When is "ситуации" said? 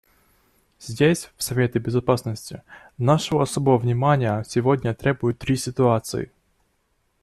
5.55-6.31